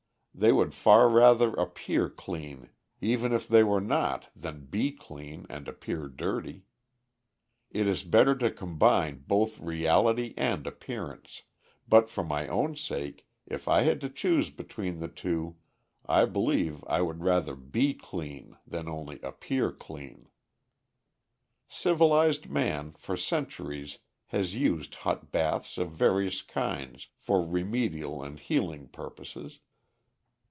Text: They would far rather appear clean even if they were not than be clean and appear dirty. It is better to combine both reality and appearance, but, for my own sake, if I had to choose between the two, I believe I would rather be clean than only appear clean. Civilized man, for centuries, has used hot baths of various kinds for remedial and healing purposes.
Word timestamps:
They 0.33 0.53
would 0.53 0.73
far 0.73 1.07
rather 1.09 1.53
appear 1.55 2.09
clean 2.09 2.69
even 3.01 3.31
if 3.33 3.47
they 3.49 3.63
were 3.63 3.81
not 3.81 4.29
than 4.35 4.65
be 4.65 4.91
clean 4.93 5.45
and 5.49 5.67
appear 5.67 6.07
dirty. 6.07 6.63
It 7.69 7.85
is 7.85 8.01
better 8.03 8.33
to 8.37 8.49
combine 8.49 9.25
both 9.27 9.59
reality 9.59 10.33
and 10.37 10.65
appearance, 10.65 11.43
but, 11.87 12.09
for 12.09 12.23
my 12.23 12.47
own 12.47 12.75
sake, 12.77 13.27
if 13.45 13.67
I 13.67 13.81
had 13.81 13.99
to 14.01 14.09
choose 14.09 14.49
between 14.49 14.99
the 14.99 15.09
two, 15.09 15.57
I 16.07 16.23
believe 16.25 16.81
I 16.87 17.01
would 17.03 17.21
rather 17.25 17.53
be 17.53 17.93
clean 17.93 18.55
than 18.65 18.87
only 18.89 19.19
appear 19.21 19.71
clean. 19.73 20.29
Civilized 21.67 22.49
man, 22.49 22.93
for 22.93 23.15
centuries, 23.17 23.99
has 24.27 24.55
used 24.55 24.95
hot 24.95 25.29
baths 25.31 25.77
of 25.77 25.91
various 25.91 26.41
kinds 26.41 27.09
for 27.17 27.45
remedial 27.45 28.23
and 28.23 28.39
healing 28.39 28.87
purposes. 28.87 29.59